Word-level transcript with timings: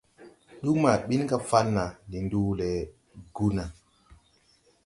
Duu 0.61 0.75
ma 0.81 0.91
bin 1.07 1.21
ga 1.29 1.37
Falna, 1.49 1.85
ndi 2.07 2.17
nduu 2.25 2.49
le 2.59 2.69
Gurna. 3.35 3.65